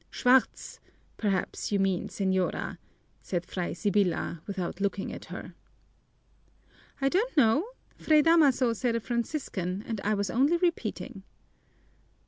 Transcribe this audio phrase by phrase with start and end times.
[0.09, 0.79] "Schwartz,
[1.15, 2.79] perhaps you mean, señora,"
[3.21, 5.53] said Fray Sibyla, without looking at her.
[6.99, 7.67] "I don't know.
[7.99, 11.21] Fray Damaso said a Franciscan and I was only repeating."